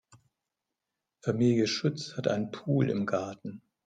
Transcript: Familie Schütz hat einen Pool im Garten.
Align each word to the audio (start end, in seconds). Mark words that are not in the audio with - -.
Familie 1.23 1.67
Schütz 1.67 2.17
hat 2.17 2.27
einen 2.27 2.49
Pool 2.49 2.89
im 2.89 3.05
Garten. 3.05 3.61